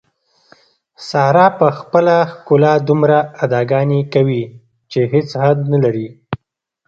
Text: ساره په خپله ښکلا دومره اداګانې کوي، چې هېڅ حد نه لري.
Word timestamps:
ساره 1.07 1.47
په 1.59 1.67
خپله 1.79 2.15
ښکلا 2.31 2.73
دومره 2.89 3.17
اداګانې 3.45 3.99
کوي، 4.13 4.43
چې 4.91 4.99
هېڅ 5.13 5.29
حد 5.43 5.59
نه 5.71 5.77
لري. 5.83 6.07